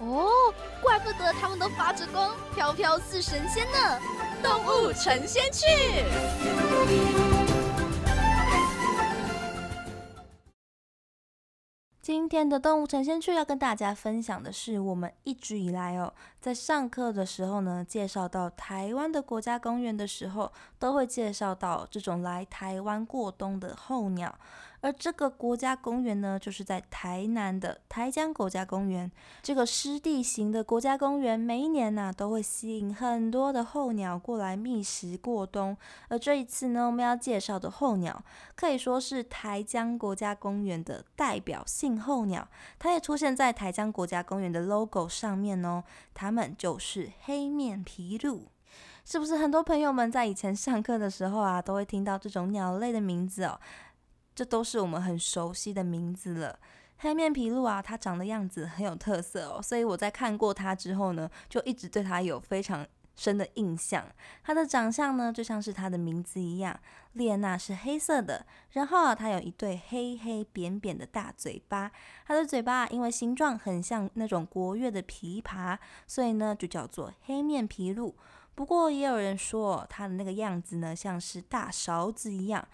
[0.00, 3.98] 哦，怪不得他们都发着光，飘飘似神仙呢！
[4.40, 5.66] 动物成仙去。
[12.00, 24.38] 今天的动物成仙去要跟大家分享的是，我们一直以来哦，在上课的时候呢，介绍到台湾的国家公园的时候，都会介绍到这种来台湾过冬的候鸟。
[24.80, 29.10] 而这个国家公园呢，就是在台南的台江国家公园。
[29.42, 35.76] 这个湿地型的国家公园，每一年呢都会吸引很多的候鸟过来觅食过冬。
[36.08, 38.22] 而这一次呢，我们要介绍的候鸟，
[38.54, 42.46] 可以说是台江国家公园的代表性候鸟。
[42.78, 45.82] 它也出现在台江国家公园的 logo 上面哦。
[46.14, 48.46] 它们就是黑面琵鹭。
[49.04, 53.58] 是不是很多朋友们在以前上课的时候啊，都会听到这种鸟类的名字哦？
[54.38, 56.60] 这都是我们很熟悉的名字了。
[56.98, 62.86] 黑面琵鹭啊，它长的样子很有特色哦，所以我在看过它之后呢，就一直对它有非常
[63.16, 64.06] 深的印象。
[64.44, 66.78] 它的长相呢，就像是它的名字一样，
[67.14, 71.90] 脸呐是黑色的，然后啊，它有一对黑黑扁扁的大嘴巴。
[72.24, 75.76] 它的嘴巴因为形状很像那种国乐的琵琶，
[76.06, 78.14] 所以呢就叫做黑面琵鹭。
[78.54, 82.68] 不过也有人说，它的那个样子呢，像是大勺子一样。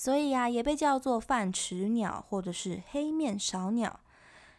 [0.00, 4.00] 所以啊，也被叫做饭池鸟，或者是黑面勺鸟。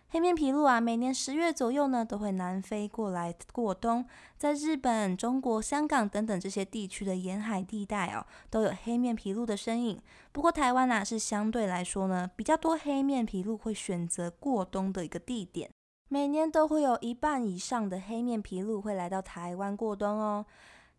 [0.10, 4.06] 黑面琵鹭啊，每年十月左右呢，都会南飞过来过冬。
[4.38, 10.00] 在日本、中国、香港等等这些地区的沿海地带哦，都有黑面琵鹭的身影。
[10.32, 15.72] 不过台湾啊，是相对来说呢，比较多黑面琵鹭会选择过冬的一个地点。
[16.08, 20.46] 每年都会有一半以上的黑面琵鹭会来到台湾过冬哦。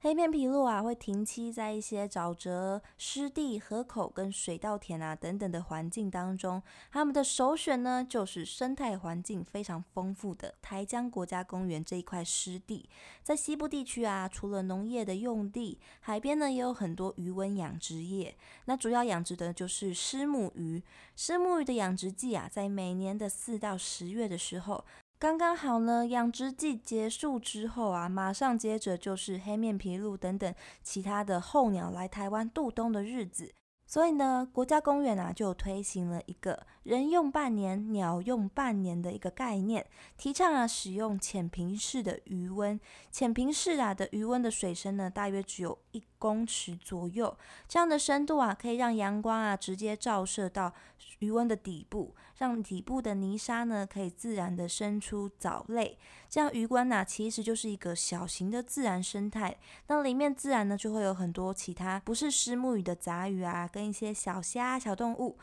[0.02, 6.60] 黑面琵鹭啊，会停栖在一些沼泽、湿地、河口跟水稻田啊等等的环境当中。
[6.90, 12.90] 它们的首选呢，就是生态环境非常丰富的台江国家公园这一块湿地。
[13.22, 18.36] 在西部地区啊，除了农业的用地，海边呢也有很多鱼温养殖业。
[18.64, 20.82] 那主要养殖的就是虱目鱼。
[21.14, 24.84] 虱目鱼的养殖季啊，在每年的四到十月的时候。
[25.22, 30.52] 刚刚好呢，养殖季结束之后啊，马上接着就是黑面琵鹭等等
[30.82, 33.54] 其他的候鸟来台湾度冬的日子。
[33.86, 42.78] 所以呢，国家公园啊就推行了一个人用半年、鸟用半年的一个概念，提倡啊使用浅平式的余温。
[43.10, 47.36] 浅平式啊的余温的水深呢，大约只有一公尺左右，
[47.68, 50.72] 这样的深度啊，可以让阳光啊直接照射到
[51.20, 52.14] 余温的底部。
[52.38, 55.96] 让底部的泥沙呢，可以自然的生出藻类，
[56.28, 59.56] 这样鱼观呐，其实就是一个小型的自然生态。
[59.86, 65.38] 那里面自然呢，就会有很多其他不是虱目鱼的杂鱼啊，跟一些小虾、小动物。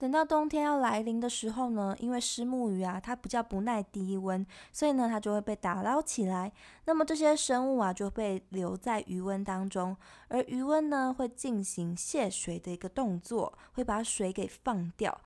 [0.00, 6.50] 等到冬天要来临的时候呢，因为虱目鱼啊，它比较不耐低温，所以呢，它就会被打捞起来。
[6.86, 9.94] 那么这些生物啊，就被留在余温当中，
[10.28, 15.20] 而余温呢，会进行泄水的一个动作，会把水给放掉。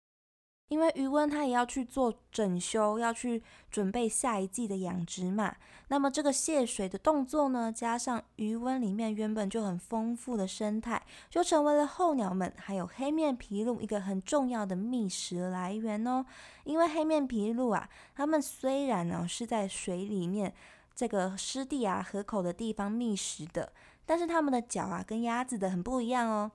[0.69, 5.55] 因为余温它也要去做整修，要去准备下一季的养殖嘛。
[5.89, 16.25] 那么这个泄水的动作呢，加上余温里面原本就很丰富的生态，就成为了候鸟们还有黑面琵鹭一个很重要的觅食来源哦。
[16.65, 20.53] 因为黑面琵鹭啊，它们虽然呢是在水里面
[20.95, 23.71] 这个湿地啊河口的地方觅食的，
[24.07, 26.51] 但是它们的脚啊跟鸭子的很不一样哦。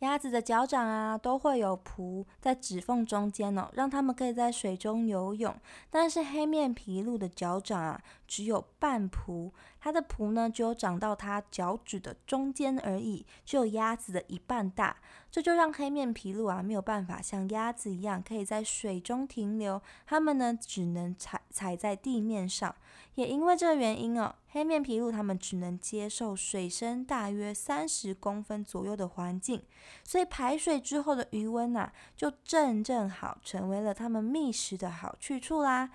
[0.00, 5.54] 鸭子的脚掌啊，都会有蹼在指缝中间哦，让它们可以在水中游泳。
[5.90, 14.96] 但是黑面琵鹭的脚掌啊，只有半蹼，它的蹼呢，只有长到它脚趾的中间而已，只有鸭子的一半大。
[15.30, 22.74] 这就让黑面琵鹭啊，没有办法像鸭子一样可以在水中停留，它们呢，只能踩踩在地面上。
[23.14, 29.60] 也因为这个原因哦，黑面琵鹭它们只能接受水深大约三十公分左右的环境，
[30.04, 35.90] 所以排水之后的余温呐，就正正好成为了它们觅食的好去处啦。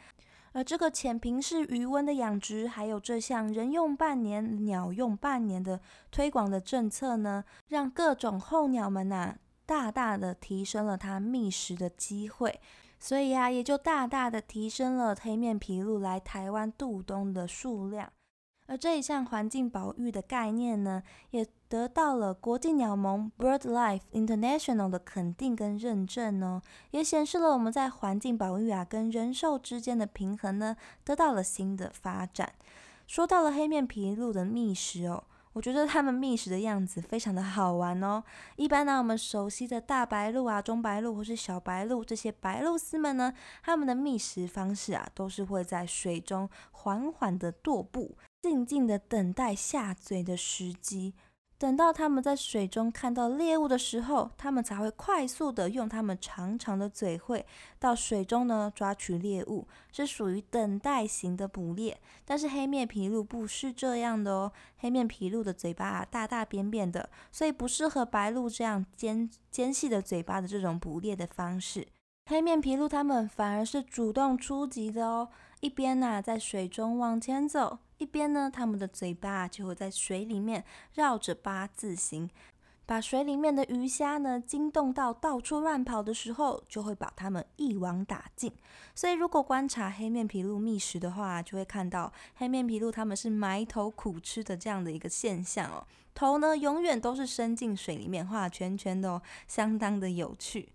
[0.52, 5.80] 而这个浅平式余温的养殖，还有这项人用半年、鸟用半年的
[6.12, 9.36] 推广的政策呢，让各种候鸟们呐，
[9.66, 12.60] 大大的提升了它觅食的机会。
[13.00, 18.12] 所以呀，也就大大的提升了黑面琵鹭来台湾渡冬的数量。
[18.70, 21.02] 而这一项环境保育的概念呢，
[21.32, 26.62] 也得到了国际鸟盟 BirdLife International 的肯定跟认证哦，
[26.92, 32.54] 也显示了我们在环境保育啊跟人兽之间的平衡呢，得到了新的发展。
[33.08, 35.24] 说到了黑面琵鹭的觅食哦。
[35.54, 38.24] 我觉得它们觅食的样子非常的好玩哦。
[38.56, 43.34] 一般呢，我们熟悉的大白鹭啊、中白鹭或是小白鹭这些白鹭丝们呢，
[43.64, 51.14] 它们的觅食方式啊，都是会在水中缓缓的踱步，静静的等待下嘴的时机。
[51.58, 57.46] 等到他们在水中看到猎物的时候，他们才会快速的用他们长长的嘴喙
[57.78, 62.00] 到水中呢抓取猎物，是属于等待型的捕猎。
[62.24, 71.86] 但是黑面琵鹭不是这样的哦，黑面琵鹭的嘴巴啊大大扁扁的，所以不适合白鹭这样尖尖细的嘴巴的这种捕猎的方式。
[72.28, 75.28] 黑面琵鹭它们反而是主动出击的哦，
[75.60, 77.80] 一边呢在水中往前走。
[78.00, 80.64] 一边呢，它们的嘴巴就会在水里面
[80.96, 82.30] 绕着八字形，
[82.86, 88.52] 把水里面的鱼虾呢惊动到到处乱跑的时候，就会把它们一网打尽。
[88.96, 95.86] 所以，如果观察黑面琵鹭觅食的话，就会看到黑面琵鹭它们是埋头苦吃的这样的一个现象哦，
[96.16, 100.70] 头呢永远都是伸进水里面画圈圈的哦，相当的有趣。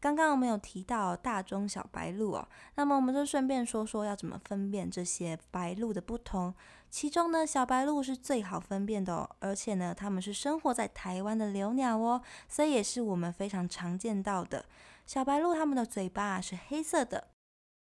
[0.00, 6.54] 刚刚我们有提到大中小白鹭哦，那么我们就顺便说说要怎么分辨这些白鹭的不同。
[6.90, 14.64] 其中呢，小白鹭是最好分辨的哦，而且呢，它们是生活在台湾的留鸟哦，所以也是我们非常常见到的。
[15.04, 17.28] 小白鹭它们的嘴巴是黑色的，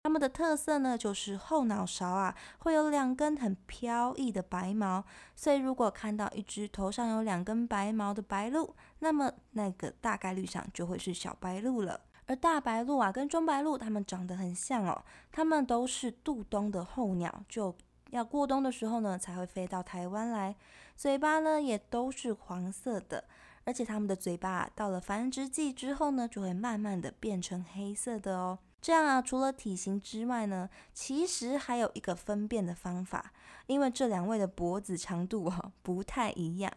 [0.04, 5.04] 它们的特色呢就是后脑勺啊会有两根很飘逸的白毛，
[5.36, 12.02] 所以如果看到一只头上有两根白毛的白鹭，那么那个大概率上就会是小白鹭了。
[12.26, 17.76] 而大白鹭啊，跟中白鹭它们长得很像哦，它们都是渡冬的候鸟，就
[18.10, 20.56] 要过冬的时候呢才会飞到台湾来。
[20.98, 23.24] 嘴巴呢也都是黄色的，
[23.66, 28.58] 而且它们的嘴巴到了繁殖季之后呢，就会慢慢的变成黑色的哦。
[28.82, 33.32] 这样啊，除了体型之外呢，其实还有一个分辨的方法，
[33.68, 36.74] 因为这两位的脖子长度哦不太一样，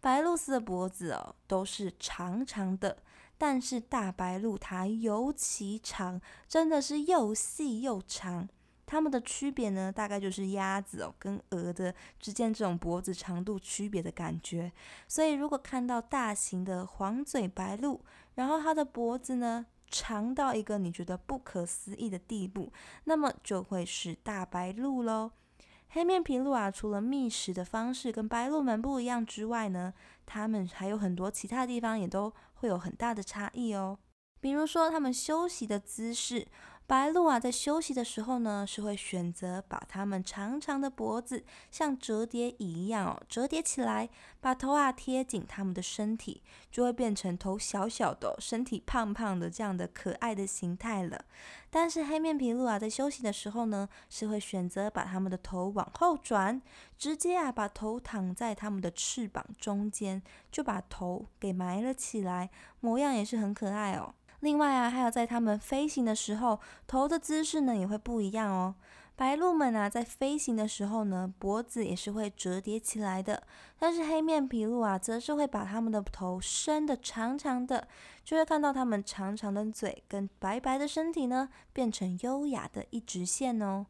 [0.00, 2.98] 白鹭鸶的脖子哦都是长长的。
[3.38, 8.48] 但是大白鹭它尤其长，真的是又细又长。
[8.86, 14.72] 它们的区别呢，大概就是鸭子哦跟鹅的之间这种脖子长度区别的感觉。
[15.08, 18.00] 所以如果看到大型的黄嘴白鹭，
[18.36, 22.72] 然后它的脖子呢长到一个你觉得不可思议的地步，
[23.04, 25.30] 那么就会是大白鹭喽。
[25.88, 29.94] 黑面琵鹭啊，除了觅食的方式跟白鹭们不一样之外呢，
[30.26, 33.98] 它们还有很多其他地方也都会有很大的差异哦。
[34.40, 36.46] 比如说，它们休息的姿势。
[36.88, 44.08] 白鹭啊，在休息的时候呢，是会选择把它们长长的脖子像折叠椅一样哦，折叠起来，
[44.40, 51.24] 把头啊贴紧它们的身体，就会变成头小小的、身体胖胖的这样的可爱的形态了。
[51.70, 56.62] 但是黑面琵鹭啊，在休息的时候呢，是会选择把它们的头往后转，
[56.96, 60.22] 直接啊把头躺在它们的翅膀中间，
[60.52, 62.48] 就把头给埋了起来，
[62.78, 64.14] 模样也是很可爱哦。
[64.40, 68.74] 另外啊，还有在它们飞行的时候，头的姿势呢也会不一样哦。
[69.16, 73.42] 白鹭们啊，在飞行的时候呢，脖子也是会折叠起来的。
[73.78, 77.88] 但是黑面琵鹭啊，则是会把它们的头伸的长长的，
[78.22, 83.86] 就会看到它们长长的嘴跟白白的身体呢，变成优雅的一直线哦。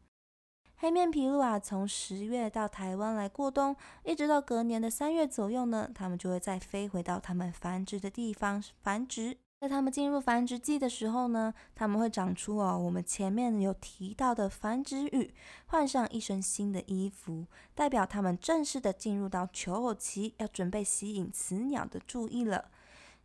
[0.77, 9.35] 黑面琵鹭啊，从十月到台湾来过冬，一直到隔年的三月左右呢，它们就会再飞回到它们繁殖的地方繁殖。
[9.59, 15.33] 在它们进入繁殖季的时候呢，它们会长出哦，我们前面有提到的繁殖羽，
[15.65, 22.65] 换上一身新的衣服，代表它们正式的进入到求偶期，要准备吸引雌鸟的注意了。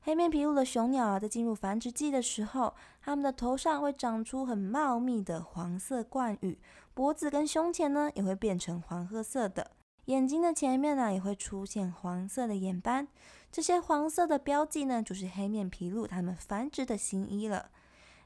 [0.01, 6.59] 黑面琵鹭的雄鸟啊，在进入繁殖季的时候，它们的头上会长出很茂密的黄色冠羽，
[6.95, 9.73] 脖子跟胸前呢也会变成黄褐色的。
[10.07, 13.07] 眼睛的前面呢，也会出现黄色的眼斑，
[13.53, 17.71] 这些黄色的标记呢，就是黑面琵鹭它们繁殖的新衣了。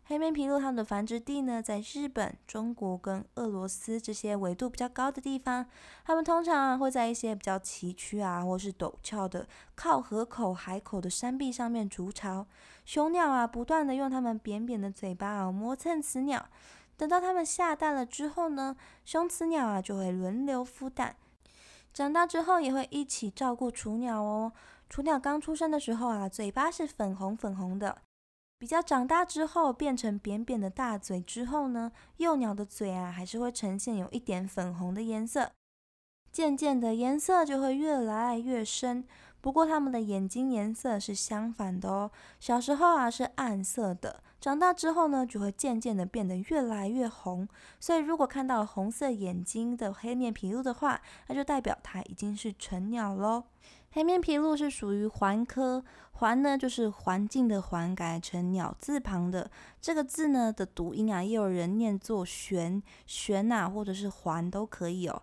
[0.09, 5.67] 黑面琵鹭它们的繁殖地呢，在日本、中国跟俄罗斯这些纬度比较高的地方，
[6.05, 12.47] 它们通常啊会在一些比较崎岖啊或是陡峭的靠河口、海口的山壁上面筑巢。
[12.85, 16.49] 雄鸟啊，不断的用它们扁扁的嘴巴啊磨蹭雌鸟，
[16.97, 21.17] 等到它们下蛋了之后呢，雄雌鸟啊就会轮流孵蛋。
[21.97, 24.53] 长大之后也会一起照顾雏鸟哦。
[24.91, 28.03] 雏鸟刚出生的时候啊，嘴巴是粉红粉红的，
[28.59, 35.51] 比较长大之后变成扁扁的大嘴之后呢，幼鸟的嘴啊还是会呈现有一点粉红的颜色，
[36.31, 39.09] 渐渐的颜色就会越来越深。
[39.41, 47.49] 不过它们的眼睛颜色是相反的哦，小时候啊是暗色的，长大之后呢就会渐渐的变得越来越红。
[47.81, 53.43] 所以如果看到红色眼睛的黑面琵鹭的话，那就代表它已经是成鸟喽。
[53.91, 59.51] 黑面琵鹭是属于环科，环呢就是环境的环，改成鸟字旁的
[59.81, 65.23] 这个字呢的读音啊，也有人念作玄玄呐，或者是环都可以哦。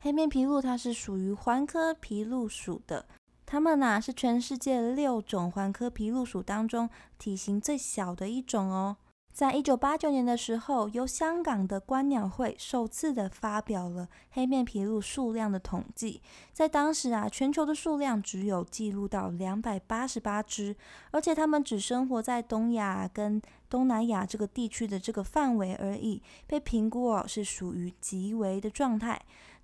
[0.00, 3.06] 黑面琵鹭它是属于环科琵鹭属的。
[3.50, 6.88] 它们呐是全世界六种环科皮鹭属当中
[7.18, 8.96] 体型最小的一种哦。
[9.32, 16.22] 在一九八九年的时候，由香港的观鸟会首次的发表了黑面皮鹭数量的统计。
[16.52, 20.76] 在当时啊，全球的数量只有记录到两百八十八只，
[21.10, 29.20] 而且它们只生活在东亚跟东南亚这个地区的这个范围而已，被评估哦是属于极危的状态。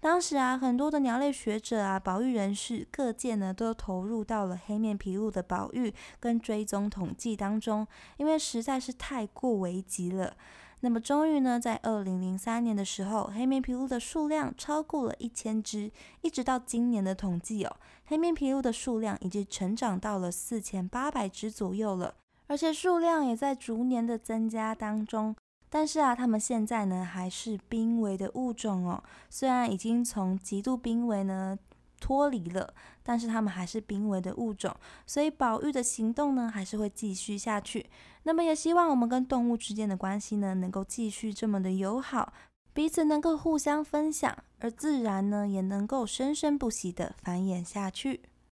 [0.07, 7.85] 当时啊，很多的鸟类学者啊、保育人士各界呢，都投入到了黑面琵鹭的保育跟追踪统计当中，
[8.17, 10.37] 因为实在是太过危急了。
[10.79, 22.15] 那么，终于呢，在二零零三年的时候，黑面琵鹭的数量超过了一千只，一直到今年的统计哦，黑面琵鹭的数量已经成长到了四千八百只左右了，
[22.47, 25.35] 而且数量也在逐年的增加当中。
[25.69, 29.03] 但是啊，它们现在呢还是濒危的物种哦。
[29.29, 31.59] 虽然已经从极度濒危呢
[32.01, 34.75] 脱离了，但是它们还是濒危的物种，
[35.07, 37.87] 所以保育的行动呢还是会继续下去。
[38.23, 42.33] 那么也希望我们跟动物之间的关系呢能够继续这么的友好，
[42.73, 48.21] 彼此能够互相分享，而自然呢也能够生生不息的繁衍下去。